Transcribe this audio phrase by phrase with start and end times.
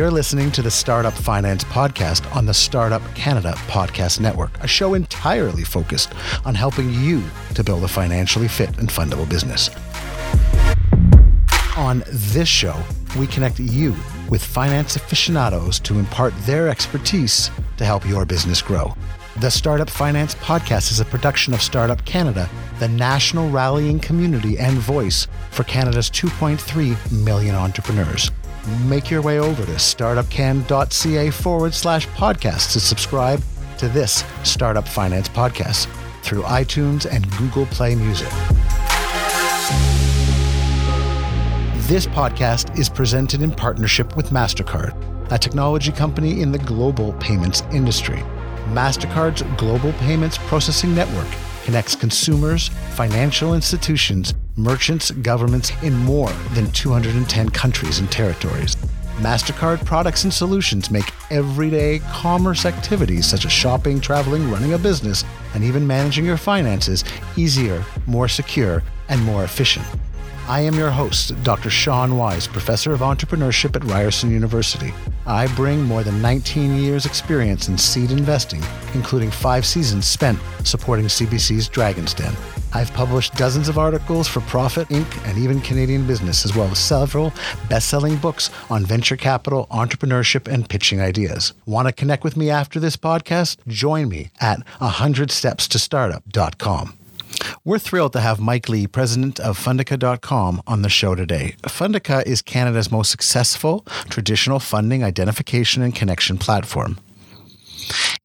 [0.00, 4.94] You're listening to the Startup Finance Podcast on the Startup Canada Podcast Network, a show
[4.94, 6.14] entirely focused
[6.46, 7.22] on helping you
[7.54, 9.68] to build a financially fit and fundable business.
[11.76, 12.82] On this show,
[13.18, 13.94] we connect you
[14.30, 18.96] with finance aficionados to impart their expertise to help your business grow.
[19.40, 22.48] The Startup Finance Podcast is a production of Startup Canada,
[22.78, 28.30] the national rallying community and voice for Canada's 2.3 million entrepreneurs.
[28.86, 33.42] Make your way over to startupcan.ca forward slash podcast to subscribe
[33.78, 35.88] to this Startup Finance Podcast
[36.22, 38.28] through iTunes and Google Play Music.
[41.88, 47.62] This podcast is presented in partnership with MasterCard, a technology company in the global payments
[47.72, 48.22] industry.
[48.68, 51.26] MasterCard's Global Payments Processing Network
[51.64, 58.76] connects consumers, financial institutions, merchants, governments in more than 210 countries and territories.
[59.20, 65.24] MasterCard products and solutions make everyday commerce activities such as shopping, traveling, running a business,
[65.54, 67.04] and even managing your finances
[67.36, 69.84] easier, more secure, and more efficient.
[70.48, 71.70] I am your host, Dr.
[71.70, 74.92] Sean Wise, Professor of Entrepreneurship at Ryerson University.
[75.26, 78.62] I bring more than 19 years' experience in seed investing,
[78.94, 82.34] including five seasons spent supporting CBC's Dragon's Den.
[82.72, 85.28] I've published dozens of articles for Profit Inc.
[85.28, 87.32] and even Canadian Business, as well as several
[87.68, 91.52] best selling books on venture capital, entrepreneurship, and pitching ideas.
[91.66, 93.56] Want to connect with me after this podcast?
[93.66, 96.99] Join me at 100stepstostartup.com.
[97.64, 101.56] We're thrilled to have Mike Lee, president of Fundica.com, on the show today.
[101.62, 106.98] Fundica is Canada's most successful traditional funding identification and connection platform.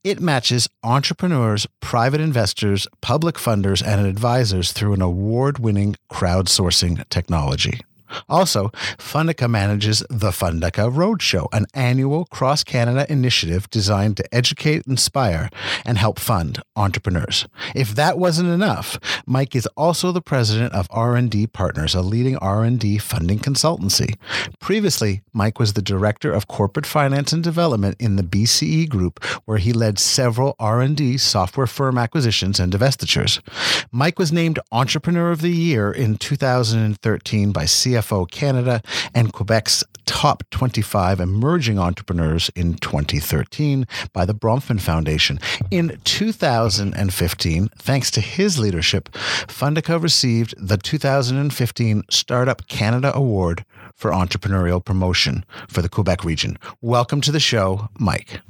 [0.04, 7.82] It matches entrepreneurs, private investors, public funders, and advisors through an award winning crowdsourcing technology.
[8.30, 15.50] Also, Fundica manages the Fundica Roadshow, an annual cross Canada initiative designed to educate, inspire,
[15.86, 17.48] and help fund entrepreneurs.
[17.74, 23.00] If that wasn't enough, Mike is also the president of R&D Partners, a leading R&D
[23.00, 24.16] funding consultancy.
[24.60, 29.58] Previously, Mike was the director of corporate finance and development in the BCE Group, where
[29.58, 33.42] he led several R&D software firm acquisitions and divestitures.
[33.92, 38.82] Mike was named Entrepreneur of the Year in 2013 by CFO CFO Canada
[39.14, 45.40] and Quebec's top 25 emerging entrepreneurs in 2013 by the Bronfman Foundation.
[45.72, 49.10] In 2015, thanks to his leadership,
[49.48, 56.58] Fundica received the 2015 Startup Canada Award for Entrepreneurial Promotion for the Quebec region.
[56.82, 58.42] Welcome to the show, Mike.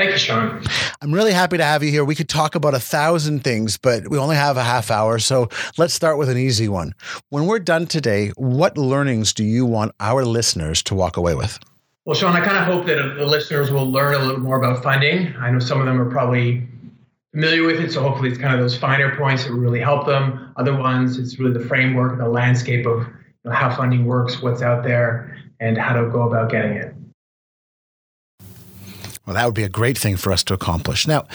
[0.00, 0.62] Thank you, Sean.
[1.02, 2.06] I'm really happy to have you here.
[2.06, 5.18] We could talk about a thousand things, but we only have a half hour.
[5.18, 6.94] So let's start with an easy one.
[7.28, 11.58] When we're done today, what learnings do you want our listeners to walk away with?
[12.06, 14.82] Well, Sean, I kind of hope that the listeners will learn a little more about
[14.82, 15.36] funding.
[15.36, 16.66] I know some of them are probably
[17.32, 20.06] familiar with it, so hopefully it's kind of those finer points that will really help
[20.06, 20.54] them.
[20.56, 24.62] Other ones, it's really the framework, the landscape of you know, how funding works, what's
[24.62, 26.89] out there, and how to go about getting it.
[29.26, 31.06] Well, that would be a great thing for us to accomplish.
[31.06, 31.26] Now,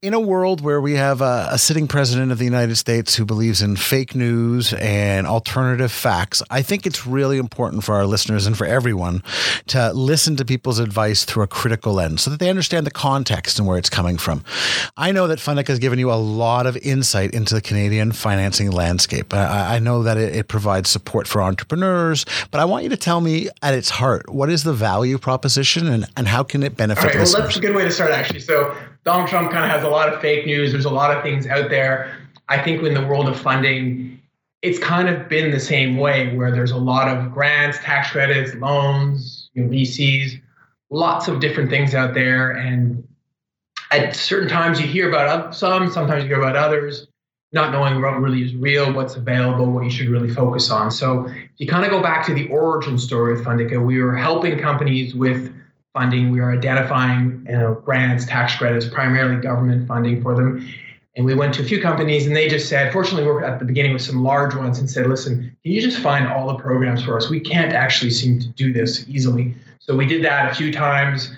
[0.00, 3.24] in a world where we have a, a, sitting president of the United States who
[3.24, 8.46] believes in fake news and alternative facts, I think it's really important for our listeners
[8.46, 9.24] and for everyone
[9.66, 13.58] to listen to people's advice through a critical lens so that they understand the context
[13.58, 14.44] and where it's coming from.
[14.96, 18.70] I know that Fundica has given you a lot of insight into the Canadian financing
[18.70, 19.34] landscape.
[19.34, 22.96] I, I know that it, it provides support for entrepreneurs, but I want you to
[22.96, 26.76] tell me at its heart what is the value proposition and, and how can it
[26.76, 27.31] benefit right, listeners?
[27.32, 28.40] That's a good way to start, actually.
[28.40, 30.72] So Donald Trump kind of has a lot of fake news.
[30.72, 32.16] There's a lot of things out there.
[32.48, 34.20] I think in the world of funding,
[34.62, 38.54] it's kind of been the same way, where there's a lot of grants, tax credits,
[38.54, 40.40] loans, you know, VCs,
[40.90, 42.52] lots of different things out there.
[42.52, 43.06] And
[43.90, 47.08] at certain times, you hear about some, sometimes you hear about others
[47.52, 50.90] not knowing what really is real, what's available, what you should really focus on.
[50.90, 54.16] So if you kind of go back to the origin story of Fundica, we were
[54.16, 55.54] helping companies with
[55.92, 56.30] funding.
[56.30, 60.66] We are identifying you know, grants, tax credits, primarily government funding for them.
[61.14, 63.58] And we went to a few companies and they just said, fortunately, we are at
[63.58, 66.62] the beginning with some large ones and said, listen, can you just find all the
[66.62, 67.28] programs for us?
[67.28, 69.54] We can't actually seem to do this easily.
[69.78, 71.30] So we did that a few times.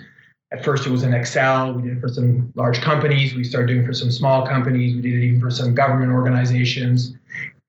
[0.53, 1.73] At first, it was in Excel.
[1.73, 3.35] We did it for some large companies.
[3.35, 4.95] We started doing it for some small companies.
[4.95, 7.15] We did it even for some government organizations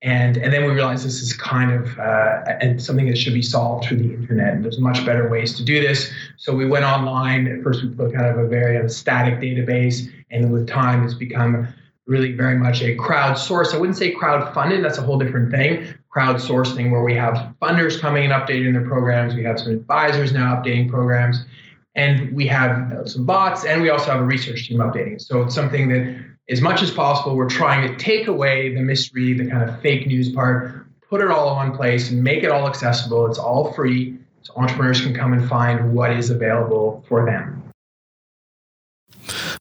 [0.01, 3.41] and and then we realized this is kind of uh, and something that should be
[3.41, 4.53] solved through the internet.
[4.53, 6.11] And there's much better ways to do this.
[6.37, 7.47] So we went online.
[7.47, 11.15] At first, we put kind of a very uh, static database, and with time, it's
[11.15, 11.67] become
[12.05, 13.73] really very much a crowdsource.
[13.73, 15.93] I wouldn't say crowdfunded, that's a whole different thing.
[16.15, 20.55] Crowdsourcing, where we have funders coming and updating their programs, we have some advisors now
[20.55, 21.45] updating programs,
[21.95, 25.19] and we have some bots, and we also have a research team updating.
[25.19, 29.33] So it's something that, as much as possible, we're trying to take away the mystery,
[29.33, 32.51] the kind of fake news part, put it all in one place, and make it
[32.51, 33.25] all accessible.
[33.25, 37.66] It's all free, so entrepreneurs can come and find what is available for them.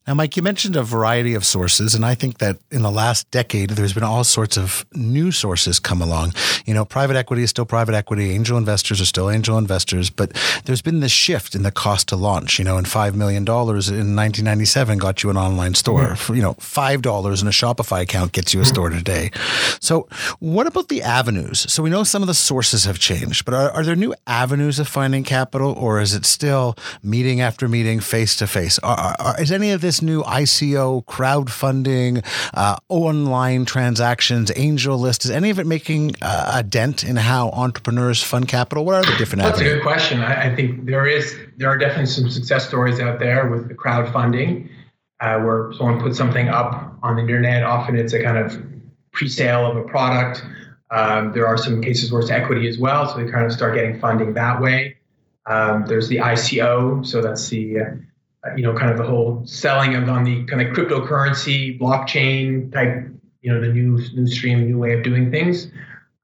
[0.07, 3.29] Now, Mike, you mentioned a variety of sources, and I think that in the last
[3.33, 6.33] decade, there's been all sorts of new sources come along.
[6.65, 10.33] You know, private equity is still private equity, angel investors are still angel investors, but
[10.65, 12.61] there's been this shift in the cost to launch.
[12.61, 16.11] You know, and $5 million in 1997 got you an online store.
[16.11, 16.35] Mm-hmm.
[16.37, 19.33] You know, $5 in a Shopify account gets you a store today.
[19.81, 21.73] So, what about the avenues?
[21.73, 24.79] So, we know some of the sources have changed, but are, are there new avenues
[24.79, 28.79] of finding capital, or is it still meeting after meeting, face to face?
[29.41, 35.25] Is any of this this new ICO crowdfunding, uh, online transactions, AngelList?
[35.25, 38.85] Is any of it making uh, a dent in how entrepreneurs fund capital?
[38.85, 39.43] What are the different?
[39.43, 39.73] That's avenues?
[39.73, 40.21] a good question.
[40.21, 43.75] I, I, think there is there are definitely some success stories out there with the
[43.75, 44.69] crowdfunding,
[45.21, 47.63] uh, where someone puts something up on the internet.
[47.63, 48.63] Often it's a kind of
[49.13, 50.45] pre-sale of a product.
[50.91, 53.75] Um, there are some cases where it's equity as well, so they kind of start
[53.75, 54.97] getting funding that way.
[55.47, 57.85] Um, there's the ICO, so that's the uh,
[58.57, 63.09] you know, kind of the whole selling of on the kind of cryptocurrency, blockchain type,
[63.43, 65.71] you know, the new new stream, new way of doing things.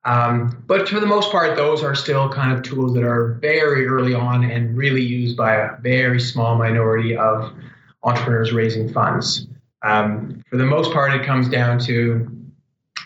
[0.05, 3.87] Um, but for the most part, those are still kind of tools that are very
[3.87, 7.53] early on and really used by a very small minority of
[8.03, 9.47] entrepreneurs raising funds.
[9.85, 12.29] Um, for the most part, it comes down to,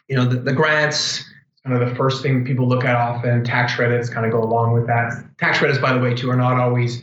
[0.08, 1.24] you know, the, the grants,
[1.64, 3.44] kind of the first thing people look at often.
[3.44, 5.12] Tax credits kind of go along with that.
[5.38, 7.02] Tax credits, by the way, too, are not always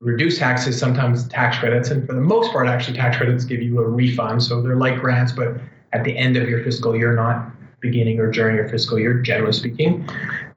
[0.00, 3.80] reduce taxes, sometimes tax credits, and for the most part, actually, tax credits give you
[3.80, 4.42] a refund.
[4.42, 5.56] So they're like grants, but
[5.92, 9.52] at the end of your fiscal year, not beginning or during your fiscal year, generally
[9.52, 10.08] speaking.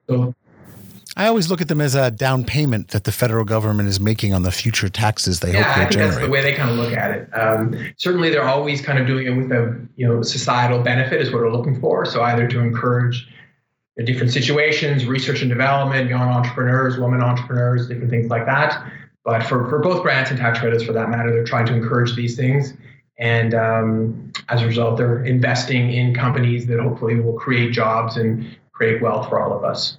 [0.08, 0.34] So
[1.18, 4.34] I always look at them as a down payment that the federal government is making
[4.34, 6.12] on the future taxes they yeah, hope to I think generate.
[6.12, 7.30] that's the way they kind of look at it.
[7.34, 11.32] Um, certainly, they're always kind of doing it with a you know societal benefit is
[11.32, 12.06] what we're looking for.
[12.06, 13.28] So either to encourage
[14.04, 18.92] different situations, research and development, young entrepreneurs, women entrepreneurs, different things like that.
[19.26, 22.16] But for, for both grants and tax credits, for that matter, they're trying to encourage
[22.16, 22.74] these things.
[23.18, 28.56] And um, as a result, they're investing in companies that hopefully will create jobs and
[28.72, 29.98] create wealth for all of us.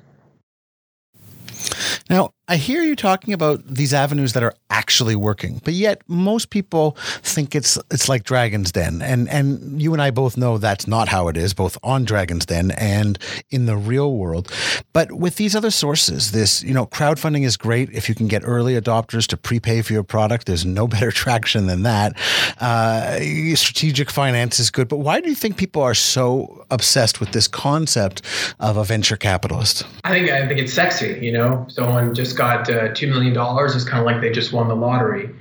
[2.48, 6.96] I hear you talking about these avenues that are actually working, but yet most people
[7.22, 11.08] think it's it's like Dragon's Den, and and you and I both know that's not
[11.08, 13.19] how it is, both on Dragon's Den and
[13.50, 14.52] in the real world.
[14.93, 18.43] But with these other sources, this you know crowdfunding is great if you can get
[18.44, 20.46] early adopters to prepay for your product.
[20.46, 22.16] There's no better traction than that.
[22.60, 23.19] Uh,
[23.56, 27.49] strategic finance is good, but why do you think people are so obsessed with this
[27.49, 28.22] concept
[28.60, 29.84] of a venture capitalist?
[30.04, 31.19] I think I think it's sexy.
[31.20, 33.33] You know, someone just got uh, $2 million
[33.67, 35.35] is kind of like they just won the lottery.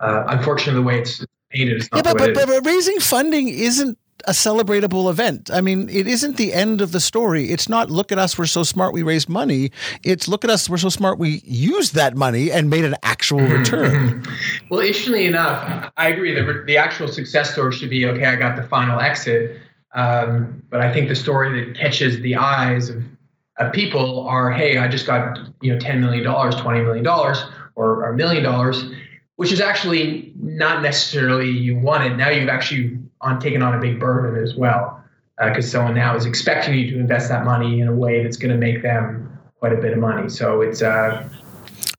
[0.00, 3.48] Uh, unfortunately, the way it's painted is not yeah, but, but, but, but raising funding
[3.48, 5.50] isn't a celebratable event.
[5.52, 7.50] I mean, it isn't the end of the story.
[7.50, 9.70] It's not look at us, we're so smart, we raised money.
[10.02, 13.38] It's look at us, we're so smart, we used that money and made an actual
[13.38, 14.22] mm-hmm, return.
[14.22, 14.66] Mm-hmm.
[14.70, 16.34] well, interestingly enough, I agree.
[16.34, 19.60] The, the actual success story should be okay, I got the final exit.
[19.94, 23.02] Um, but I think the story that catches the eyes of
[23.58, 27.42] uh, people are, hey, I just got you know ten million dollars, twenty million dollars,
[27.74, 28.84] or a million dollars,
[29.36, 32.16] which is actually not necessarily you wanted.
[32.16, 35.02] Now you've actually on taken on a big burden as well,
[35.38, 38.36] because uh, someone now is expecting you to invest that money in a way that's
[38.36, 40.28] going to make them quite a bit of money.
[40.28, 41.28] So it's uh,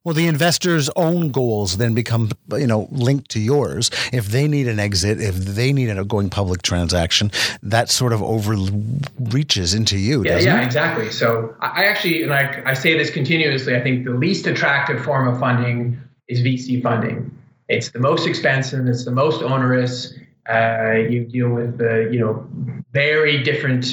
[0.04, 3.90] well, the investor's own goals then become, you know, linked to yours.
[4.12, 7.30] If they need an exit, if they need a going public transaction,
[7.62, 10.24] that sort of overreaches into you.
[10.24, 10.64] Yeah, yeah, it?
[10.64, 11.10] exactly.
[11.10, 15.28] So I actually, and I, I say this continuously, I think the least attractive form
[15.28, 17.30] of funding is VC funding.
[17.68, 18.86] It's the most expensive.
[18.86, 20.14] It's the most onerous.
[20.48, 22.48] Uh, you deal with the, you know,
[22.92, 23.86] very different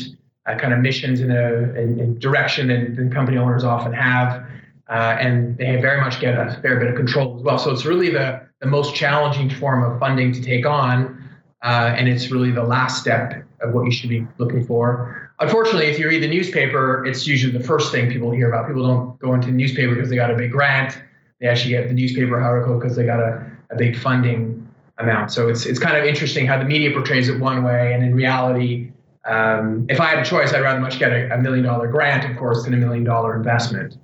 [0.45, 4.47] uh, kind of missions in a in, in direction than, than company owners often have
[4.89, 7.57] uh, and they very much get a fair bit of control as well.
[7.57, 11.29] So it's really the, the most challenging form of funding to take on,
[11.63, 15.31] uh, and it's really the last step of what you should be looking for.
[15.39, 18.67] Unfortunately, if you read the newspaper, it's usually the first thing people hear about.
[18.67, 20.99] People don't go into the newspaper because they got a big grant.
[21.39, 24.67] They actually get the newspaper article because they got a, a big funding
[24.97, 25.31] amount.
[25.31, 28.15] So it's it's kind of interesting how the media portrays it one way, and in
[28.15, 28.91] reality,
[29.25, 32.29] um, if I had a choice, I'd rather much get a, a million dollar grant,
[32.29, 33.97] of course, than a million dollar investment.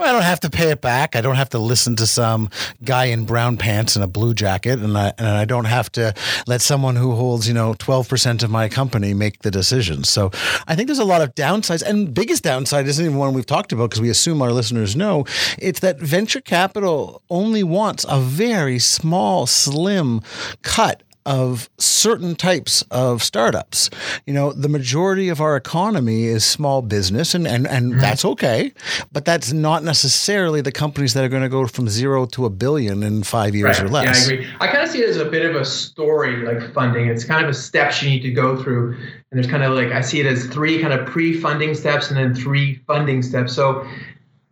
[0.00, 1.16] I don't have to pay it back.
[1.16, 2.50] I don't have to listen to some
[2.84, 6.14] guy in brown pants and a blue jacket, and I and I don't have to
[6.46, 10.08] let someone who holds you know twelve percent of my company make the decisions.
[10.08, 10.30] So
[10.68, 13.72] I think there's a lot of downsides, and biggest downside isn't even one we've talked
[13.72, 15.24] about because we assume our listeners know.
[15.58, 20.22] It's that venture capital only wants a very small, slim
[20.62, 23.90] cut of certain types of startups.
[24.26, 28.00] You know, the majority of our economy is small business, and, and, and mm-hmm.
[28.00, 28.72] that's okay,
[29.12, 32.50] but that's not necessarily the companies that are going to go from zero to a
[32.50, 33.86] billion in five years right.
[33.86, 34.26] or less.
[34.26, 34.50] Yeah, I agree.
[34.60, 37.08] I kind of see it as a bit of a story like funding.
[37.08, 38.94] It's kind of a steps you need to go through.
[38.94, 42.08] And there's kind of like, I see it as three kind of pre funding steps
[42.08, 43.54] and then three funding steps.
[43.54, 43.86] So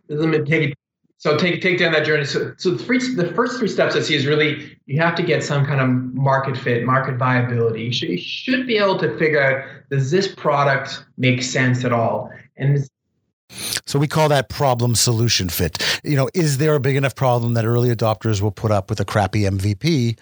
[0.09, 0.77] let me take it
[1.19, 2.25] so take take down that journey.
[2.25, 5.23] So, so the, three, the first three steps I see is really you have to
[5.23, 7.83] get some kind of market fit, market viability.
[7.83, 11.91] You should, you should be able to figure out does this product make sense at
[11.91, 12.87] all, and
[13.85, 15.81] so we call that problem solution fit.
[16.03, 18.99] You know, is there a big enough problem that early adopters will put up with
[18.99, 20.19] a crappy MVP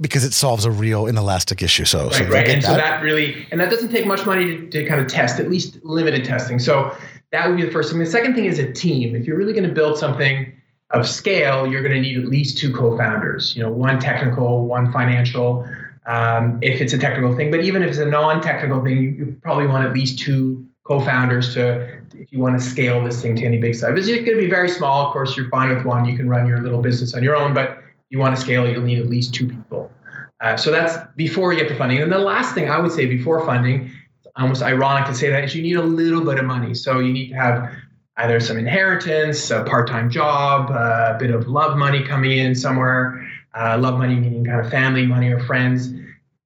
[0.00, 1.86] because it solves a real inelastic issue?
[1.86, 2.48] So, right, so right.
[2.48, 2.68] and that.
[2.68, 5.48] so that really, and that doesn't take much money to, to kind of test, at
[5.48, 6.58] least limited testing.
[6.58, 6.94] So
[7.32, 7.98] that would be the first thing.
[7.98, 9.14] The second thing is a team.
[9.14, 10.52] If you're really going to build something
[10.90, 13.54] of scale, you're going to need at least two co-founders.
[13.54, 15.68] You know, one technical, one financial.
[16.06, 19.36] Um, if it's a technical thing, but even if it's a non-technical thing, you, you
[19.42, 23.44] probably want at least two co-founders to if you want to scale this thing to
[23.44, 23.92] any big size.
[23.94, 25.06] It's going to be very small.
[25.06, 26.06] Of course, you're fine with one.
[26.06, 28.82] You can run your little business on your own, but you want to scale, you'll
[28.82, 29.92] need at least two people.
[30.40, 32.00] Uh, so that's before you get the funding.
[32.00, 33.90] And the last thing I would say before funding
[34.38, 36.74] almost ironic to say that is you need a little bit of money.
[36.74, 37.72] So you need to have
[38.18, 43.26] either some inheritance, a part-time job, a bit of love money coming in somewhere.
[43.54, 45.90] Uh, love money meaning kind of family money or friends.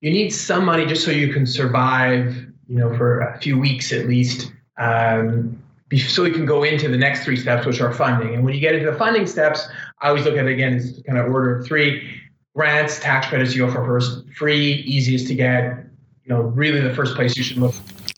[0.00, 2.34] You need some money just so you can survive,
[2.68, 4.52] you know, for a few weeks at least.
[4.78, 5.62] Um,
[6.08, 8.34] so you can go into the next three steps, which are funding.
[8.34, 9.68] And when you get into the funding steps,
[10.00, 12.20] I always look at it again as kind of order of three.
[12.54, 14.25] Grants, tax credits, you go for first.
[14.34, 15.87] Free, easiest to get
[16.25, 17.75] you know, really the first place you should look.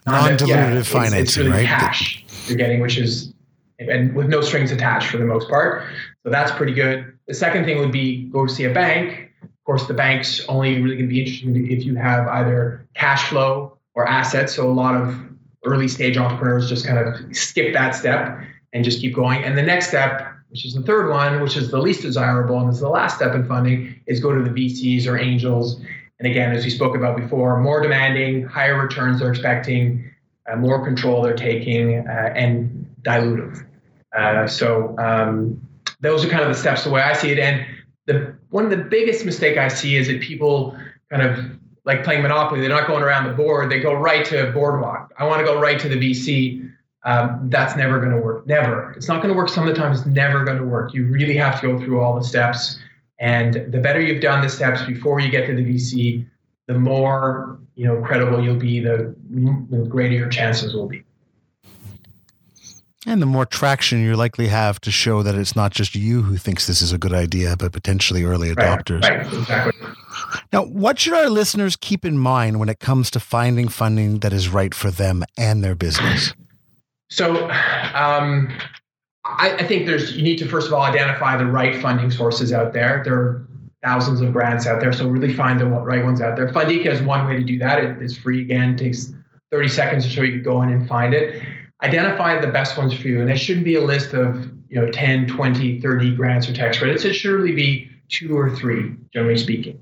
[0.07, 1.67] Non-dilutive yeah, financing, it's, it's really right?
[1.67, 3.33] Cash you're getting, which is
[3.79, 5.85] and with no strings attached for the most part.
[6.23, 7.19] So that's pretty good.
[7.27, 9.31] The second thing would be go see a bank.
[9.43, 13.29] Of course, the bank's only really going to be interesting if you have either cash
[13.29, 14.55] flow or assets.
[14.55, 15.19] So a lot of
[15.65, 18.39] early stage entrepreneurs just kind of skip that step
[18.73, 19.43] and just keep going.
[19.43, 22.71] And the next step, which is the third one, which is the least desirable and
[22.71, 25.81] is the last step in funding, is go to the VCs or angels
[26.19, 30.11] and again, as we spoke about before, more demanding, higher returns they're expecting,
[30.51, 33.67] uh, more control they're taking, uh, and dilutive.
[34.17, 35.61] Uh, so um,
[36.01, 37.39] those are kind of the steps the way I see it.
[37.39, 37.67] And
[38.07, 40.77] the one of the biggest mistake I see is that people
[41.11, 42.61] kind of like playing Monopoly.
[42.61, 43.71] They're not going around the board.
[43.71, 45.13] They go right to Boardwalk.
[45.19, 46.71] I want to go right to the VC.
[47.05, 48.47] Um, that's never going to work.
[48.47, 48.93] Never.
[48.93, 49.51] It's not going to work.
[49.51, 50.95] Some of the time, it's never going to work.
[50.95, 52.79] You really have to go through all the steps.
[53.19, 56.27] And the better you've done the steps before you get to the VC,
[56.67, 59.15] the more you know credible you'll be, the,
[59.71, 61.05] the greater your chances will be.
[63.07, 66.39] And the more traction you likely have to show that it's not just you who
[66.39, 69.03] thinks this is a good idea, but potentially early adopters.
[69.03, 69.89] Right, right, exactly.
[70.53, 74.33] Now, what should our listeners keep in mind when it comes to finding funding that
[74.33, 76.33] is right for them and their business?
[77.11, 77.51] So,
[77.95, 78.51] um,
[79.25, 82.53] I, I, think there's you need to first of all identify the right funding sources
[82.53, 83.03] out there.
[83.05, 83.49] There are
[83.83, 86.49] thousands of grants out there, so really find the right ones out there.
[86.49, 87.83] Fundica is one way to do that.
[87.83, 89.13] It is free again, takes
[89.51, 91.43] 30 seconds or so you can go in and find it.
[91.83, 94.91] Identify the best ones for you, and it shouldn't be a list of you know
[94.91, 97.05] 10, 20, 30 grants or tax credits.
[97.05, 99.81] It should really be two or three, generally speaking.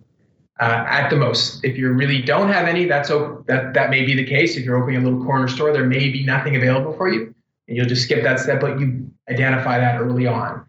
[0.60, 1.64] Uh, at the most.
[1.64, 4.56] If you really don't have any, that's that that may be the case.
[4.56, 7.34] If you're opening a little corner store, there may be nothing available for you
[7.68, 10.64] and you'll just skip that step, but you identify that early on.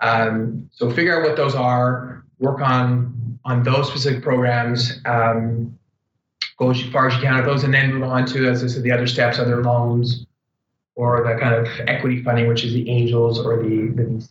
[0.00, 5.78] Um, so figure out what those are, work on on those specific programs, um,
[6.58, 8.66] go as far as you can with those, and then move on to, as I
[8.66, 10.26] said, the other steps, other loans,
[10.94, 14.28] or the kind of equity funding, which is the angels or the the VC.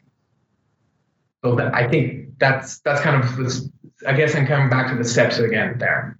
[1.43, 3.39] So that, I think that's that's kind of
[4.05, 6.17] I guess I'm coming back to the steps again there.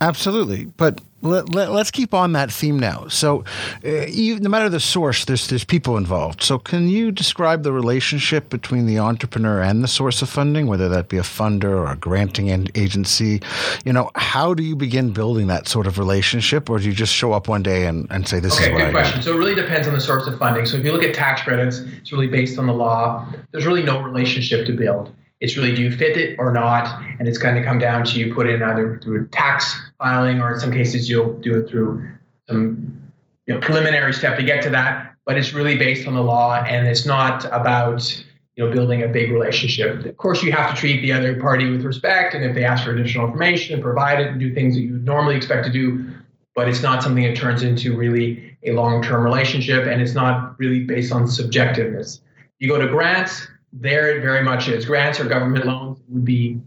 [0.00, 3.06] Absolutely, but let, let, us keep on that theme now.
[3.08, 3.44] So,
[3.84, 6.42] uh, you, no matter the source, there's there's people involved.
[6.42, 10.88] So, can you describe the relationship between the entrepreneur and the source of funding, whether
[10.88, 13.42] that be a funder or a granting agency?
[13.84, 17.12] You know, how do you begin building that sort of relationship, or do you just
[17.12, 19.18] show up one day and, and say, "This okay, is what good I question.
[19.18, 19.24] Need?
[19.24, 20.64] So, it really depends on the source of funding.
[20.64, 23.26] So, if you look at tax credits, it's really based on the law.
[23.52, 25.12] There's really no relationship to build.
[25.40, 28.18] It's really do you fit it or not, and it's going to come down to
[28.18, 32.06] you put in either through tax filing or in some cases you'll do it through
[32.48, 33.00] some
[33.46, 35.14] you know, preliminary step to get to that.
[35.26, 38.24] but it's really based on the law and it's not about
[38.56, 40.04] you know building a big relationship.
[40.04, 42.84] Of course, you have to treat the other party with respect, and if they ask
[42.84, 45.72] for additional information, and provide it and do things that you would normally expect to
[45.72, 46.10] do.
[46.54, 50.80] But it's not something that turns into really a long-term relationship, and it's not really
[50.80, 52.20] based on subjectiveness.
[52.58, 54.84] You go to grants, there it very much is.
[54.84, 56.60] Grants or government loans would be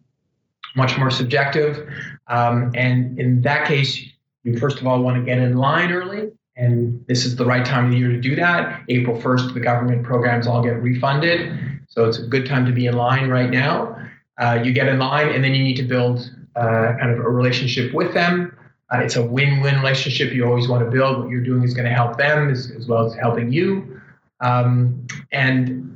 [0.76, 1.88] much more subjective,
[2.28, 4.00] um, and in that case,
[4.44, 7.66] you first of all want to get in line early and this is the right
[7.66, 8.84] time of the year to do that.
[8.90, 11.52] April 1st, the government programs all get refunded.
[11.88, 13.98] So it's a good time to be in line right now.
[14.40, 17.30] Uh, you get in line, and then you need to build uh, kind of a
[17.30, 18.56] relationship with them.
[18.94, 21.20] Uh, it's a win-win relationship you always want to build.
[21.20, 24.00] What you're doing is going to help them as, as well as helping you.
[24.42, 25.93] Um, and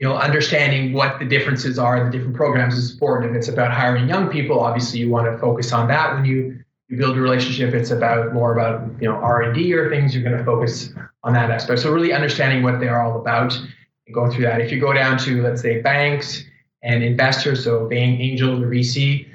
[0.00, 3.30] you know, understanding what the differences are in the different programs is important.
[3.30, 6.58] If it's about hiring young people, obviously you want to focus on that when you
[6.88, 7.72] you build a relationship.
[7.72, 10.14] It's about more about you know R and D or things.
[10.14, 10.92] You're going to focus
[11.22, 11.80] on that aspect.
[11.80, 14.60] So really understanding what they are all about and going through that.
[14.60, 16.44] If you go down to let's say banks
[16.82, 19.28] and investors, so bank angels or VC,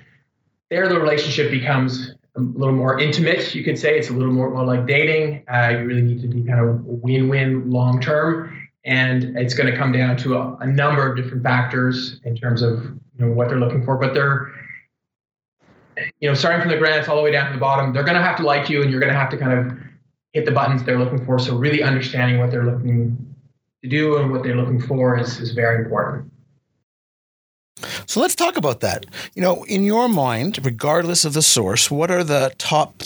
[0.72, 3.54] there the relationship becomes a little more intimate.
[3.54, 5.46] You could say it's a little more, more like dating.
[5.48, 8.55] Uh, you really need to be kind of win-win long term.
[8.86, 12.62] And it's going to come down to a, a number of different factors in terms
[12.62, 13.98] of you know, what they're looking for.
[13.98, 14.52] But they're
[16.20, 18.18] you know, starting from the grants all the way down to the bottom, they're going
[18.18, 19.78] to have to like you and you're going to have to kind of
[20.34, 21.40] hit the buttons they're looking for.
[21.40, 23.36] So really understanding what they're looking
[23.84, 26.32] to do and what they're looking for is, is very important.
[28.06, 29.06] So let's talk about that.
[29.34, 33.00] You know, in your mind, regardless of the source, what are the top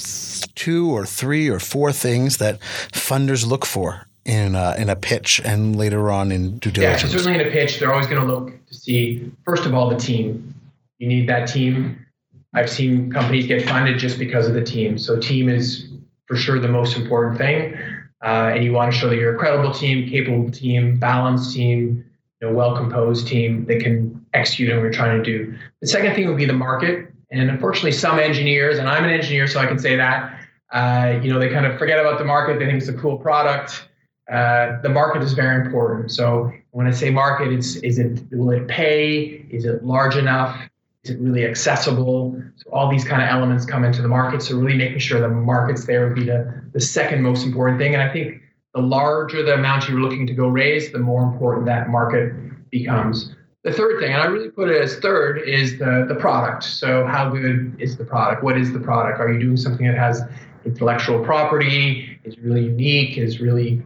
[0.56, 2.60] two or three or four things that
[2.92, 7.12] funders look for in a, in a pitch and later on in due diligence?
[7.12, 9.90] Yeah, certainly in a pitch, they're always going to look to see, first of all,
[9.90, 10.54] the team.
[10.98, 12.06] You need that team
[12.54, 14.98] I've seen companies get funded just because of the team.
[14.98, 15.88] So team is
[16.26, 17.78] for sure the most important thing.
[18.24, 22.04] Uh, and you want to show that you're a credible team, capable team, balanced team,
[22.42, 25.58] you know, well composed team that can execute on what you're trying to do.
[25.82, 27.12] The second thing would be the market.
[27.32, 30.40] And unfortunately, some engineers, and I'm an engineer, so I can say that,
[30.74, 32.58] uh, you know, they kind of forget about the market.
[32.58, 33.88] They think it's a cool product.
[34.32, 36.12] Uh, the market is very important.
[36.12, 39.46] So when I say market, it's is it will it pay?
[39.50, 40.56] Is it large enough?
[41.04, 42.40] Is it really accessible?
[42.58, 44.44] So all these kind of elements come into the market.
[44.44, 47.96] So really making sure the market's there would be the, the second most important thing.
[47.96, 48.42] And I think
[48.76, 52.34] the larger the amount you're looking to go raise, the more important that market
[52.70, 53.34] becomes.
[53.64, 56.64] The third thing, and I really put it as third, is the, the product.
[56.64, 58.44] So how good is the product?
[58.44, 59.20] What is the product?
[59.20, 60.22] Are you doing something that has
[60.66, 62.20] intellectual property?
[62.24, 63.18] Is really unique?
[63.18, 63.82] Is really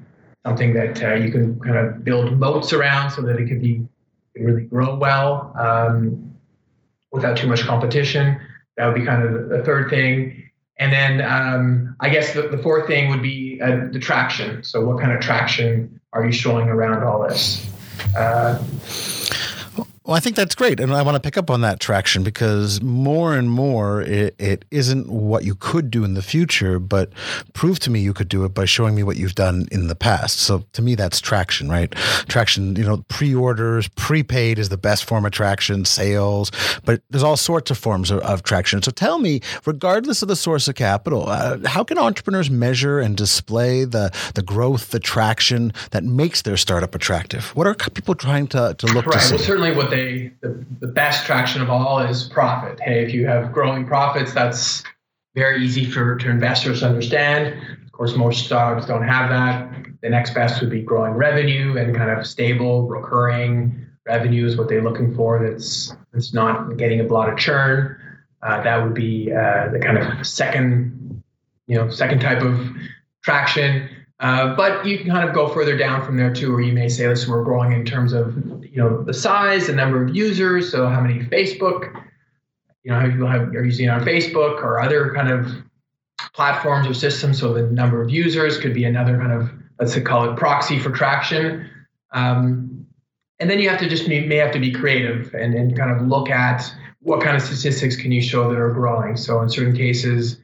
[0.45, 3.87] something that uh, you can kind of build moats around so that it could be
[4.35, 5.53] really grow well.
[5.57, 6.33] Um,
[7.13, 8.37] without too much competition.
[8.75, 10.49] That would be kind of the third thing.
[10.79, 14.63] And then um, I guess the, the, fourth thing would be uh, the traction.
[14.63, 17.65] So, what kind of traction are you showing around all this?
[18.17, 18.61] Uh,
[20.05, 20.81] well, I think that's great.
[20.81, 24.65] And I want to pick up on that traction because more and more it, it
[24.69, 27.09] isn't what you could do in the future, but
[27.53, 29.95] prove to me you could do it by showing me what you've done in the
[29.95, 30.39] past.
[30.39, 31.89] So to me, that's traction, right?
[32.27, 36.51] Traction, you know, pre orders, prepaid is the best form of traction, sales,
[36.83, 38.81] but there's all sorts of forms of, of traction.
[38.81, 43.15] So tell me, regardless of the source of capital, uh, how can entrepreneurs measure and
[43.15, 47.55] display the, the growth, the traction that makes their startup attractive?
[47.55, 49.13] What are people trying to, to look right.
[49.13, 49.35] to see?
[49.35, 49.92] Well, certainly what
[50.41, 52.79] the, the best traction of all is profit.
[52.79, 54.83] Hey, if you have growing profits, that's
[55.35, 57.55] very easy for to investors to understand.
[57.85, 59.85] Of course, most stocks don't have that.
[60.01, 64.67] The next best would be growing revenue and kind of stable, recurring revenue is what
[64.67, 65.47] they're looking for.
[65.47, 67.97] That's that's not getting a lot of churn.
[68.41, 71.23] Uh, that would be uh, the kind of second,
[71.67, 72.59] you know, second type of
[73.23, 73.89] traction.
[74.23, 76.87] Uh, but you can kind of go further down from there too, where you may
[76.87, 80.71] say, listen, we're growing in terms of you know the size, the number of users,
[80.71, 81.93] so how many Facebook,
[82.83, 85.51] you know, how people have are using on Facebook or other kind of
[86.33, 87.37] platforms or systems.
[87.37, 90.89] So the number of users could be another kind of let's call it proxy for
[90.89, 91.69] traction.
[92.13, 92.87] Um,
[93.41, 96.07] and then you have to just may have to be creative and, and kind of
[96.07, 96.63] look at
[97.01, 99.17] what kind of statistics can you show that are growing.
[99.17, 100.37] So in certain cases,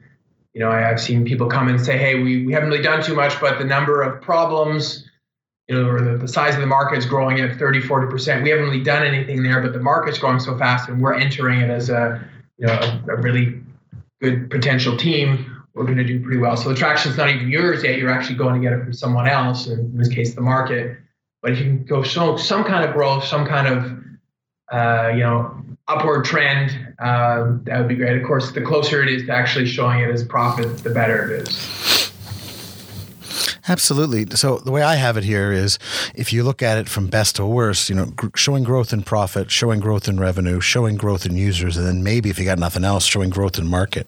[0.54, 3.02] you know, I, have seen people come and say, hey, we, we haven't really done
[3.02, 5.08] too much, but the number of problems,
[5.68, 8.42] you know, or the, the size of the market is growing at 30, 40%.
[8.42, 11.60] We haven't really done anything there, but the market's growing so fast and we're entering
[11.60, 12.24] it as a,
[12.58, 13.60] you know, a, a really
[14.20, 15.64] good potential team.
[15.74, 16.56] We're going to do pretty well.
[16.56, 17.96] So the traction's not even yours yet.
[17.96, 20.98] You're actually going to get it from someone else, in this case, the market.
[21.42, 23.98] But if you can go show some kind of growth, some kind of,
[24.72, 28.20] uh, you know, upward trend, um, that would be great.
[28.20, 31.48] Of course, the closer it is to actually showing it as profit, the better it
[31.48, 31.99] is.
[33.68, 34.26] Absolutely.
[34.36, 35.78] So the way I have it here is
[36.14, 39.02] if you look at it from best to worst, you know, gr- showing growth in
[39.02, 42.58] profit, showing growth in revenue, showing growth in users, and then maybe if you got
[42.58, 44.06] nothing else, showing growth in market.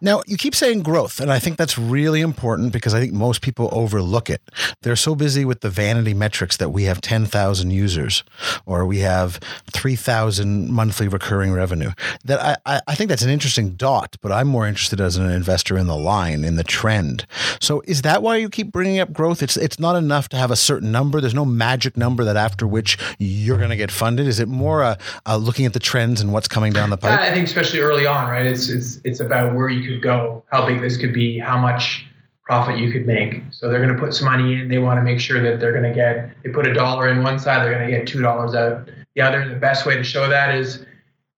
[0.00, 3.42] Now, you keep saying growth, and I think that's really important because I think most
[3.42, 4.42] people overlook it.
[4.82, 8.24] They're so busy with the vanity metrics that we have 10,000 users
[8.66, 9.38] or we have
[9.72, 11.92] 3,000 monthly recurring revenue
[12.24, 15.76] that I, I think that's an interesting dot, but I'm more interested as an investor
[15.76, 17.26] in the line, in the trend.
[17.60, 19.42] So is that why you keep bringing up growth?
[19.42, 21.20] It's it's not enough to have a certain number.
[21.20, 24.26] There's no magic number that after which you're going to get funded.
[24.26, 24.96] Is it more uh,
[25.26, 27.18] uh, looking at the trends and what's coming down the pipe?
[27.18, 28.46] I think especially early on, right?
[28.46, 32.06] It's it's it's about where you could go, how big this could be, how much
[32.44, 33.42] profit you could make.
[33.50, 34.68] So they're going to put some money in.
[34.68, 36.30] They want to make sure that they're going to get.
[36.42, 39.22] They put a dollar in one side, they're going to get two dollars out the
[39.22, 39.48] other.
[39.48, 40.84] The best way to show that is,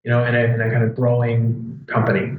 [0.02, 2.36] you know, in a, in a kind of growing company.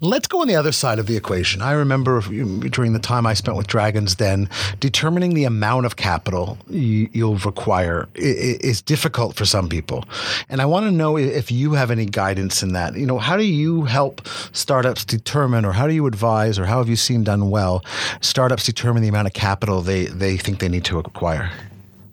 [0.00, 1.62] Let's go on the other side of the equation.
[1.62, 6.58] I remember during the time I spent with Dragons Den, determining the amount of capital
[6.68, 10.04] you'll require is difficult for some people.
[10.50, 12.94] And I want to know if you have any guidance in that.
[12.94, 16.76] You know, how do you help startups determine, or how do you advise, or how
[16.76, 17.82] have you seen done well,
[18.20, 21.50] startups determine the amount of capital they, they think they need to acquire?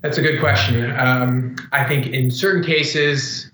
[0.03, 0.97] That's a good question.
[0.97, 3.51] Um, I think in certain cases,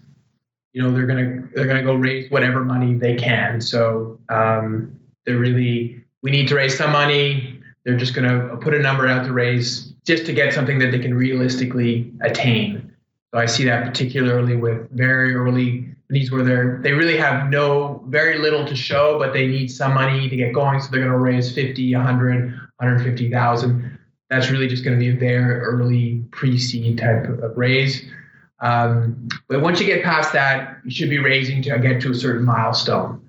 [0.73, 3.61] you know they're gonna they're gonna go raise whatever money they can.
[3.61, 7.61] So um, they're really we need to raise some money.
[7.85, 10.99] They're just gonna put a number out to raise just to get something that they
[10.99, 12.93] can realistically attain.
[13.33, 18.03] So I see that particularly with very early companies where they're they really have no
[18.07, 20.81] very little to show, but they need some money to get going.
[20.81, 23.99] So they're gonna raise 50, 100, 150,000.
[24.29, 28.03] That's really just to be very early pre-seed type of raise.
[28.61, 32.15] Um, but once you get past that, you should be raising to get to a
[32.15, 33.21] certain milestone.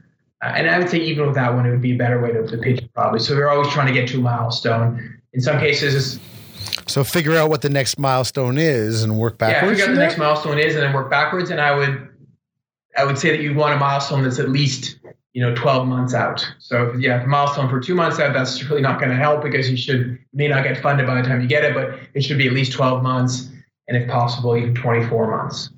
[0.43, 2.33] Uh, and I would say even with that one, it would be a better way
[2.33, 3.21] to, pitch it probably.
[3.21, 5.21] So they're always trying to get to a milestone.
[5.33, 6.19] In some cases,
[6.87, 9.79] so figure out what the next milestone is and work backwards.
[9.79, 11.51] Yeah, figure out the next milestone is and then work backwards.
[11.51, 12.09] And I would,
[12.97, 14.99] I would say that you want a milestone that's at least
[15.33, 16.45] you know 12 months out.
[16.59, 19.17] So if you have a milestone for two months out, that's really not going to
[19.17, 22.01] help because you should may not get funded by the time you get it, but
[22.15, 23.51] it should be at least 12 months
[23.91, 25.71] and if possible, even 24 months.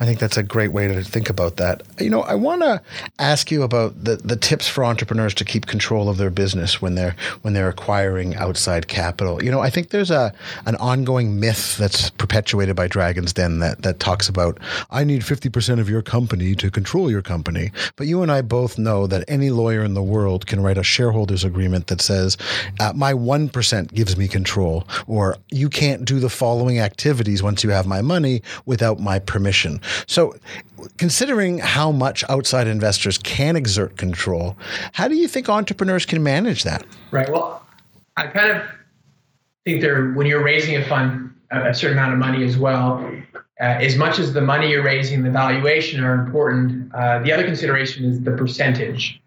[0.00, 1.82] I think that's a great way to think about that.
[1.98, 2.80] You know, I want to
[3.18, 6.94] ask you about the, the tips for entrepreneurs to keep control of their business when
[6.94, 9.42] they're when they're acquiring outside capital.
[9.42, 10.32] You know, I think there's a
[10.66, 14.58] an ongoing myth that's perpetuated by Dragons Den that that talks about
[14.90, 17.72] I need 50% of your company to control your company.
[17.96, 20.84] But you and I both know that any lawyer in the world can write a
[20.84, 22.36] shareholders agreement that says
[22.78, 27.70] uh, my 1% gives me control or you can't do the following activities once you
[27.70, 29.80] have my money without my permission.
[30.06, 30.34] So,
[30.96, 34.56] considering how much outside investors can exert control,
[34.92, 36.84] how do you think entrepreneurs can manage that?
[37.10, 37.30] Right.
[37.30, 37.66] Well,
[38.16, 38.62] I kind of
[39.64, 43.04] think there when you're raising a fund, a certain amount of money as well.
[43.60, 46.94] Uh, as much as the money you're raising, the valuation are important.
[46.94, 49.20] Uh, the other consideration is the percentage.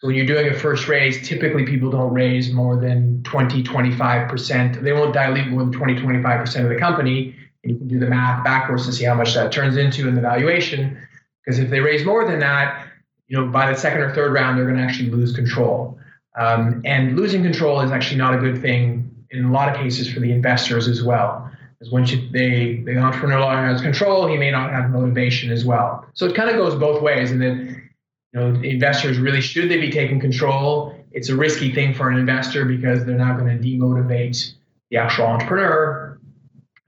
[0.00, 4.82] So when you're doing a first raise, typically people don't raise more than 20, 25%.
[4.82, 8.44] They won't dilute more than 20, 25% of the company you can do the math
[8.44, 10.98] backwards to see how much that turns into in the valuation.
[11.44, 12.86] Because if they raise more than that,
[13.26, 15.98] you know, by the second or third round, they're going to actually lose control.
[16.38, 20.10] Um, and losing control is actually not a good thing in a lot of cases
[20.10, 21.50] for the investors as well.
[21.78, 26.06] Because once you, they, the entrepreneur has control, he may not have motivation as well.
[26.14, 27.30] So it kind of goes both ways.
[27.30, 27.90] And then,
[28.32, 30.94] you know, investors really should they be taking control?
[31.12, 34.54] It's a risky thing for an investor because they're not going to demotivate
[34.90, 36.17] the actual entrepreneur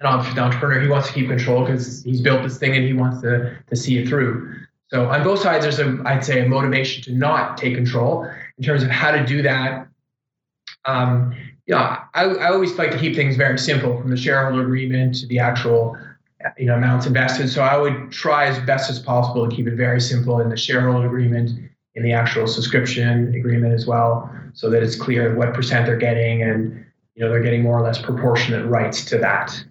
[0.00, 3.20] an entrepreneur, he wants to keep control because he's built this thing and he wants
[3.20, 4.54] to, to see it through.
[4.88, 8.64] So on both sides, there's a, I'd say, a motivation to not take control in
[8.64, 9.86] terms of how to do that.
[10.84, 11.34] Um,
[11.66, 15.26] yeah, I, I always like to keep things very simple from the shareholder agreement to
[15.26, 15.96] the actual
[16.58, 17.48] you know amounts invested.
[17.48, 20.56] So I would try as best as possible to keep it very simple in the
[20.56, 21.50] shareholder agreement,
[21.94, 26.42] in the actual subscription agreement as well, so that it's clear what percent they're getting
[26.42, 26.84] and
[27.14, 29.64] you know they're getting more or less proportionate rights to that.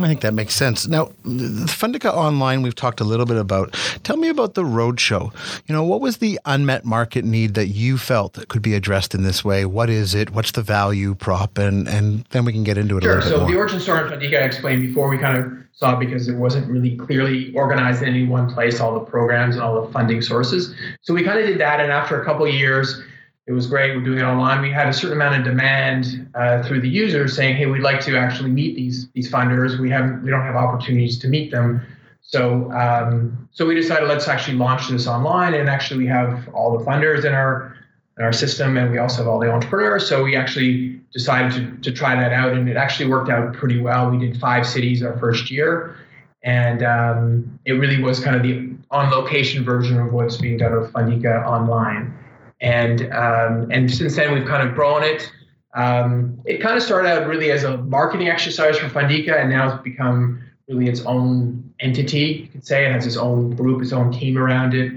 [0.00, 0.88] I think that makes sense.
[0.88, 3.74] Now, Fundica Online, we've talked a little bit about.
[4.04, 5.34] Tell me about the roadshow.
[5.66, 9.14] You know, what was the unmet market need that you felt that could be addressed
[9.14, 9.66] in this way?
[9.66, 10.30] What is it?
[10.30, 11.58] What's the value prop?
[11.58, 13.18] And and then we can get into it sure.
[13.18, 13.46] a little so.
[13.46, 16.70] The origin story of Fundica I explained before we kind of saw because it wasn't
[16.70, 20.74] really clearly organized in any one place, all the programs and all the funding sources.
[21.02, 23.02] So we kind of did that, and after a couple of years
[23.46, 23.96] it was great.
[23.96, 24.62] We're doing it online.
[24.62, 28.00] We had a certain amount of demand uh, through the users saying, "Hey, we'd like
[28.02, 29.78] to actually meet these these funders.
[29.80, 31.82] We haven't, we don't have opportunities to meet them."
[32.20, 36.78] So um, so we decided let's actually launch this online, and actually we have all
[36.78, 37.76] the funders in our
[38.16, 40.08] in our system, and we also have all the entrepreneurs.
[40.08, 43.80] So we actually decided to, to try that out, and it actually worked out pretty
[43.80, 44.08] well.
[44.08, 45.96] We did five cities our first year,
[46.44, 50.78] and um, it really was kind of the on location version of what's being done
[50.78, 52.16] with Fundica online.
[52.62, 55.30] And um, and since then we've kind of grown it.
[55.74, 59.74] Um, it kind of started out really as a marketing exercise for Fundica, and now
[59.74, 62.42] it's become really its own entity.
[62.44, 64.92] You could say it has its own group, its own team around it.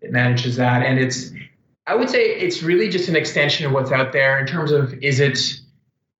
[0.00, 1.32] It manages that, and it's
[1.86, 4.94] I would say it's really just an extension of what's out there in terms of
[5.02, 5.38] is it,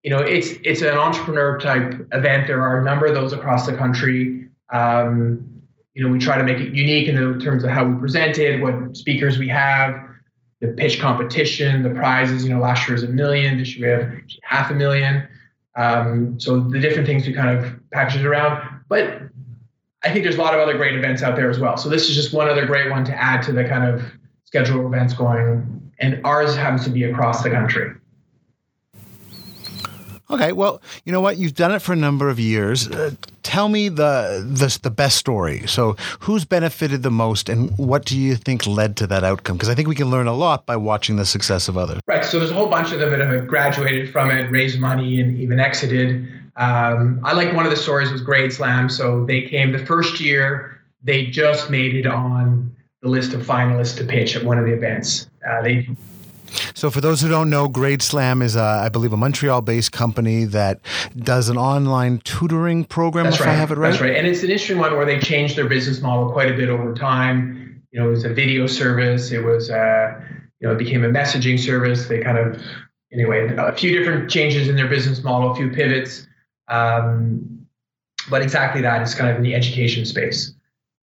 [0.03, 2.49] you know, it's it's an entrepreneur type event.
[2.49, 4.49] There are a number of those across the country.
[4.73, 5.63] Um,
[5.95, 8.61] you know, we try to make it unique in terms of how we present it,
[8.61, 9.95] what speakers we have,
[10.61, 12.45] the pitch competition, the prizes.
[12.45, 13.59] You know, last year was a million.
[13.59, 15.27] This year we have half a million.
[15.77, 18.83] Um, so the different things we kind of package it around.
[18.89, 19.23] But
[20.03, 21.77] I think there's a lot of other great events out there as well.
[21.77, 24.03] So this is just one other great one to add to the kind of
[24.45, 27.93] schedule of events going, and ours happens to be across the country.
[30.31, 31.39] Okay, well, you know what?
[31.39, 32.89] You've done it for a number of years.
[32.89, 33.11] Uh,
[33.51, 35.67] tell me the, the the best story.
[35.67, 39.57] So, who's benefited the most, and what do you think led to that outcome?
[39.57, 42.01] Because I think we can learn a lot by watching the success of others.
[42.07, 42.25] Right.
[42.25, 45.37] So, there's a whole bunch of them that have graduated from it, raised money, and
[45.37, 46.29] even exited.
[46.57, 48.91] Um, I like one of the stories was GradeSlam.
[48.91, 50.81] So they came the first year.
[51.03, 54.73] They just made it on the list of finalists to pitch at one of the
[54.73, 55.29] events.
[55.49, 55.89] Uh, they
[56.75, 60.81] so, for those who don't know, GradeSlam is, a, I believe, a Montreal-based company that
[61.17, 63.25] does an online tutoring program.
[63.25, 63.51] That's if right.
[63.51, 63.91] I have it right.
[63.91, 66.55] That's right, and it's an interesting one where they changed their business model quite a
[66.55, 67.83] bit over time.
[67.93, 69.33] You know, it was a video service.
[69.33, 70.21] It was, uh,
[70.61, 72.07] you know, it became a messaging service.
[72.07, 72.63] They kind of,
[73.13, 76.27] anyway, a few different changes in their business model, a few pivots.
[76.69, 77.67] Um,
[78.29, 80.53] but exactly that is kind of in the education space.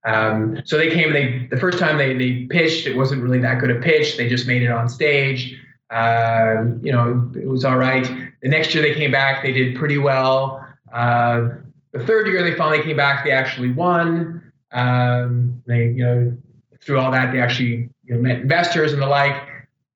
[0.07, 1.13] Um, so they came.
[1.13, 4.17] They the first time they they pitched, it wasn't really that good a pitch.
[4.17, 5.61] They just made it on stage.
[5.91, 8.05] Uh, you know, it was all right.
[8.41, 9.43] The next year they came back.
[9.43, 10.65] They did pretty well.
[10.93, 11.49] Uh,
[11.93, 13.25] the third year they finally came back.
[13.25, 14.53] They actually won.
[14.71, 16.37] Um, they you know
[16.81, 19.37] through all that they actually you know, met investors and the like.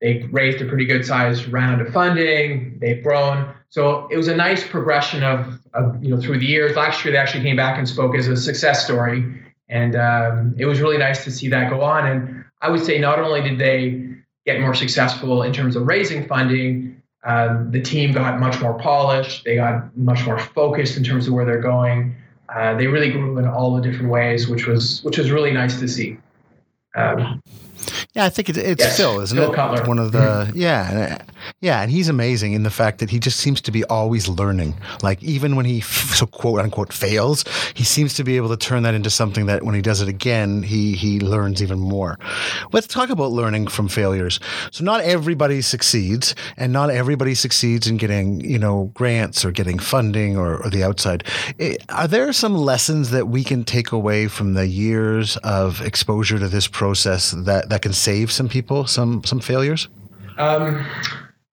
[0.01, 2.79] They raised a pretty good sized round of funding.
[2.81, 3.55] They've grown.
[3.69, 6.75] So it was a nice progression of, of you know through the years.
[6.75, 9.41] Last year they actually came back and spoke as a success story
[9.71, 12.07] and um, it was really nice to see that go on.
[12.07, 14.05] And I would say not only did they
[14.45, 19.45] get more successful in terms of raising funding, um, the team got much more polished.
[19.45, 22.17] They got much more focused in terms of where they're going.
[22.49, 25.79] Uh, they really grew in all the different ways, which was which was really nice
[25.79, 26.19] to see.
[26.97, 27.41] Um,
[28.15, 29.55] yeah, I think it, it's yes, Phil, isn't Phil it?
[29.55, 29.87] Cutler.
[29.87, 30.59] One of the mm-hmm.
[30.59, 31.23] yeah,
[31.63, 34.75] yeah, and he's amazing in the fact that he just seems to be always learning.
[35.03, 37.45] Like even when he so quote unquote fails,
[37.75, 40.09] he seems to be able to turn that into something that when he does it
[40.09, 42.19] again, he he learns even more.
[42.73, 44.41] Let's talk about learning from failures.
[44.71, 49.79] So not everybody succeeds, and not everybody succeeds in getting you know grants or getting
[49.79, 51.25] funding or, or the outside.
[51.91, 56.49] Are there some lessons that we can take away from the years of exposure to
[56.49, 59.89] this process that that can save some people some some failures?
[60.39, 60.87] Um,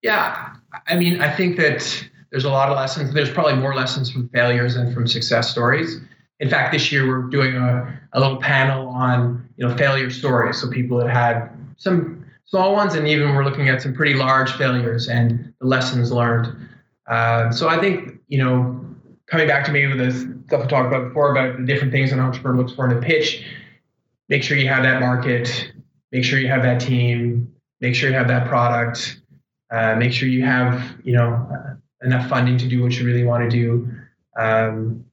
[0.02, 0.56] yeah,
[0.88, 3.14] I mean, I think that there's a lot of lessons.
[3.14, 6.00] There's probably more lessons from failures than from success stories.
[6.40, 10.62] In fact, this year we're doing a, a little panel on you know failure stories.
[10.62, 14.52] So people that had some small ones, and even we're looking at some pretty large
[14.54, 16.70] failures and the lessons learned.
[17.08, 18.86] Uh, so I think you know
[19.28, 22.12] coming back to maybe with the stuff I talked about before about the different things
[22.12, 23.44] an entrepreneur looks for in a pitch.
[24.30, 25.72] Make sure you have that market
[26.12, 29.22] make sure you have that team, make sure you have that product,
[29.72, 33.24] uh, make sure you have you know uh, enough funding to do what you really
[33.24, 33.92] want to do.
[34.38, 35.06] Um,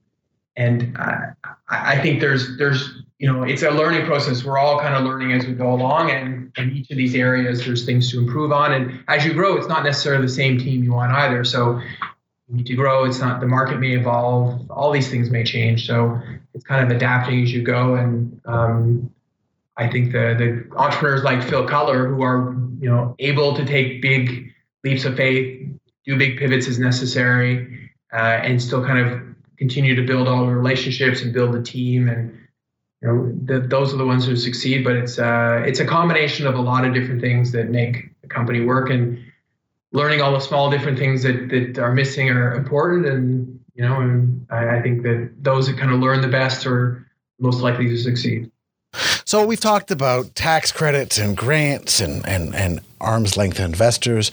[0.55, 1.33] and I,
[1.69, 4.43] I think there's there's you know it's a learning process.
[4.43, 7.65] We're all kind of learning as we go along, and in each of these areas,
[7.65, 8.71] there's things to improve on.
[8.73, 11.43] And as you grow, it's not necessarily the same team you want either.
[11.43, 11.81] So
[12.47, 13.05] you need to grow.
[13.05, 14.69] It's not the market may evolve.
[14.69, 15.87] All these things may change.
[15.87, 16.21] So
[16.53, 17.95] it's kind of adapting as you go.
[17.95, 19.11] And um,
[19.77, 24.01] I think the the entrepreneurs like Phil Cutler who are you know able to take
[24.01, 25.67] big leaps of faith,
[26.05, 29.21] do big pivots as necessary, uh, and still kind of
[29.57, 32.37] continue to build all the relationships and build the team and
[33.01, 34.83] you know the, those are the ones who succeed.
[34.83, 38.27] But it's uh, it's a combination of a lot of different things that make a
[38.27, 39.19] company work and
[39.91, 43.99] learning all the small different things that that are missing are important and you know
[43.99, 47.05] and I, I think that those that kind of learn the best are
[47.39, 48.49] most likely to succeed.
[49.25, 54.31] So we've talked about tax credits and grants and, and, and arm's length investors,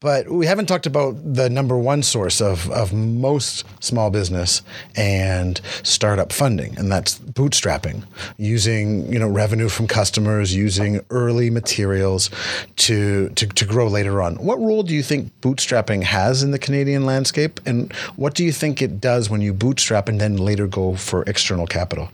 [0.00, 4.62] but we haven't talked about the number one source of, of most small business
[4.96, 8.04] and startup funding, and that's bootstrapping,
[8.36, 12.30] using you know revenue from customers, using early materials
[12.76, 14.36] to, to, to grow later on.
[14.36, 18.52] What role do you think bootstrapping has in the Canadian landscape, and what do you
[18.52, 22.10] think it does when you bootstrap and then later go for external capital?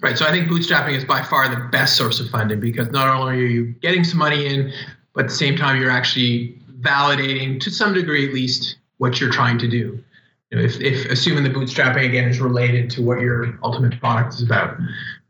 [0.00, 0.18] Right.
[0.18, 3.34] So I think bootstrapping is by far the best source of funding because not only
[3.34, 4.72] are you getting some money in,
[5.14, 9.30] but at the same time you're actually validating to some degree at least what you're
[9.30, 10.02] trying to do.
[10.50, 14.34] You know, if, if assuming the bootstrapping again is related to what your ultimate product
[14.34, 14.76] is about.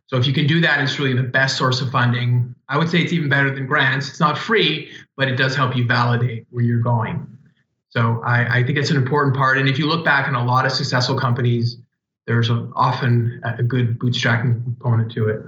[0.07, 2.55] So if you can do that, it's really the best source of funding.
[2.69, 4.09] I would say it's even better than grants.
[4.09, 7.27] It's not free, but it does help you validate where you're going.
[7.91, 9.59] So I, I think it's an important part.
[9.59, 11.77] And if you look back in a lot of successful companies,
[12.27, 15.43] there's often a good bootstrapping component to it.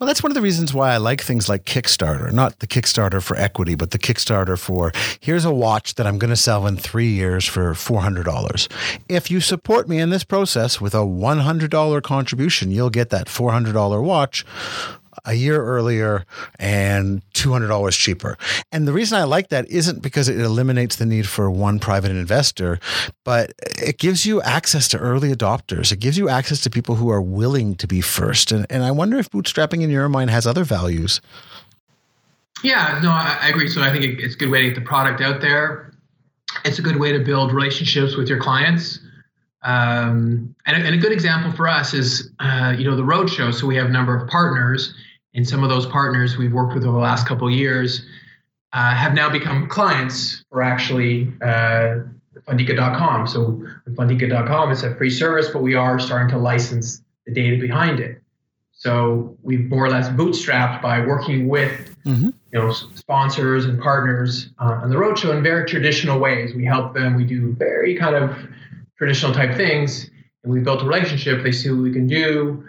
[0.00, 3.22] Well, that's one of the reasons why I like things like Kickstarter, not the Kickstarter
[3.22, 6.76] for equity, but the Kickstarter for here's a watch that I'm going to sell in
[6.76, 8.72] three years for $400.
[9.08, 14.02] If you support me in this process with a $100 contribution, you'll get that $400
[14.02, 14.46] watch
[15.24, 16.24] a year earlier
[16.58, 18.36] and $200 cheaper.
[18.72, 22.10] And the reason I like that isn't because it eliminates the need for one private
[22.10, 22.78] investor,
[23.24, 25.92] but it gives you access to early adopters.
[25.92, 28.52] It gives you access to people who are willing to be first.
[28.52, 31.20] And, and I wonder if bootstrapping in your mind has other values.
[32.62, 33.68] Yeah, no, I, I agree.
[33.68, 35.92] So I think it's a good way to get the product out there.
[36.64, 39.00] It's a good way to build relationships with your clients.
[39.64, 43.52] Um, and, a, and, a, good example for us is, uh, you know, the roadshow.
[43.52, 44.94] So we have a number of partners,
[45.34, 48.06] and some of those partners we've worked with over the last couple of years
[48.72, 52.00] uh, have now become clients for actually uh,
[52.46, 53.26] Fundica.com.
[53.26, 58.00] So Fundica.com is a free service, but we are starting to license the data behind
[58.00, 58.20] it.
[58.72, 62.30] So we've more or less bootstrapped by working with mm-hmm.
[62.52, 66.54] you know sponsors and partners uh, on the roadshow in very traditional ways.
[66.54, 67.14] We help them.
[67.14, 68.36] We do very kind of
[68.98, 70.10] traditional type things,
[70.42, 71.42] and we built a relationship.
[71.42, 72.64] They see what we can do.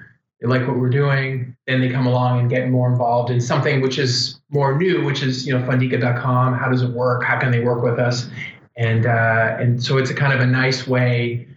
[0.45, 1.55] They like what we're doing.
[1.65, 5.23] Then they come along and get more involved in something which is more new, which
[5.23, 6.53] is you know Fundica.com.
[6.53, 7.23] How does it work?
[7.23, 8.29] How can they work with us?
[8.77, 11.47] And uh, and so it's a kind of a nice way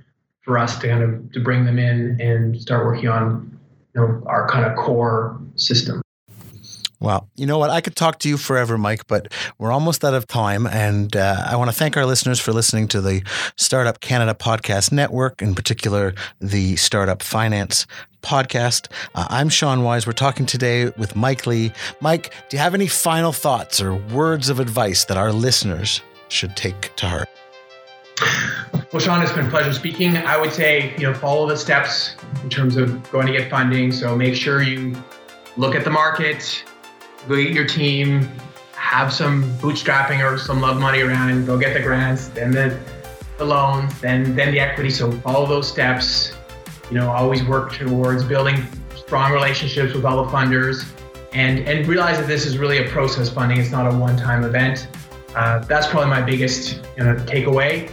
[0.41, 3.59] for us to kind of to bring them in and start working on
[3.95, 6.01] you know our kind of core system.
[7.01, 7.71] Well, you know what?
[7.71, 10.67] I could talk to you forever, Mike, but we're almost out of time.
[10.67, 13.23] And uh, I want to thank our listeners for listening to the
[13.57, 17.87] Startup Canada Podcast Network, in particular, the Startup Finance
[18.23, 18.91] Podcast.
[19.15, 20.09] Uh, I'm Sean Wise.
[20.09, 21.73] We're talking today with Mike Lee.
[22.01, 26.57] Mike, do you have any final thoughts or words of advice that our listeners should
[26.57, 27.29] take to heart?
[28.93, 30.17] Well, Sean, it's been a pleasure speaking.
[30.17, 33.93] I would say, you know, follow the steps in terms of going to get funding.
[33.93, 34.97] So make sure you
[35.57, 36.65] look at the market,
[37.29, 38.29] go get your team,
[38.73, 42.79] have some bootstrapping or some love money around, go get the grants, then the,
[43.37, 44.91] the loans, then then the equity.
[44.91, 46.33] So follow those steps.
[46.91, 50.87] You know, always work towards building strong relationships with all the funders,
[51.33, 53.59] and and realize that this is really a process funding.
[53.59, 54.89] It's not a one-time event.
[55.37, 57.93] Uh, that's probably my biggest you know, takeaway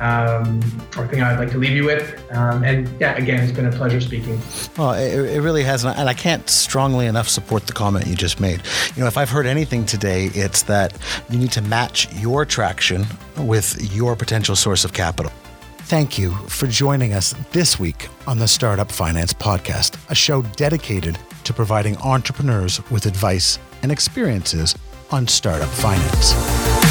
[0.00, 0.60] um,
[0.96, 2.20] or thing I'd like to leave you with.
[2.32, 4.40] Um, and yeah, again, it's been a pleasure speaking.
[4.76, 5.84] Well, it, it really has.
[5.84, 8.62] And I can't strongly enough support the comment you just made.
[8.96, 10.96] You know, if I've heard anything today, it's that
[11.30, 13.06] you need to match your traction
[13.38, 15.32] with your potential source of capital.
[15.84, 21.18] Thank you for joining us this week on the Startup Finance Podcast, a show dedicated
[21.44, 24.74] to providing entrepreneurs with advice and experiences
[25.10, 26.81] on startup finance.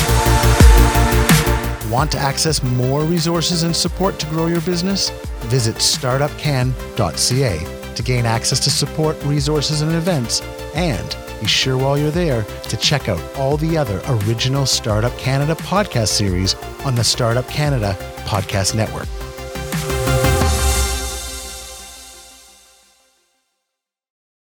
[1.92, 5.10] Want to access more resources and support to grow your business?
[5.50, 10.42] Visit startupcan.ca to gain access to support, resources, and events.
[10.74, 15.56] And be sure while you're there to check out all the other original Startup Canada
[15.56, 19.10] podcast series on the Startup Canada Podcast Network.